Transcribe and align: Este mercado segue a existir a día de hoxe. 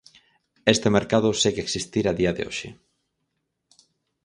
Este 0.73 0.87
mercado 0.97 1.29
segue 1.41 1.61
a 1.61 1.65
existir 1.67 2.05
a 2.07 2.13
día 2.19 2.35
de 2.37 2.41
hoxe. 2.43 2.69